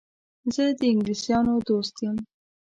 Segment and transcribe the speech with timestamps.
[0.53, 2.17] زه د انګلیسیانو دوست یم.